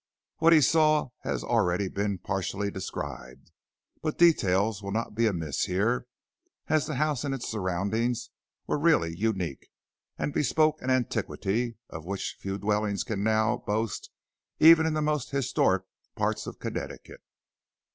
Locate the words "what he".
0.39-0.61